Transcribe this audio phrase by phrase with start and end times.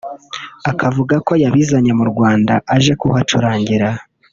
[0.71, 3.89] akavuga ko yabizanye mu Rwanda aje kuhacurangira